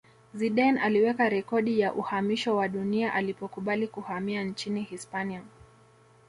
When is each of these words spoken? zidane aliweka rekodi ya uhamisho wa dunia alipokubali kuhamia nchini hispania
zidane 0.33 0.81
aliweka 0.81 1.29
rekodi 1.29 1.79
ya 1.79 1.93
uhamisho 1.93 2.55
wa 2.55 2.67
dunia 2.67 3.13
alipokubali 3.13 3.87
kuhamia 3.87 4.43
nchini 4.43 4.83
hispania 4.83 5.43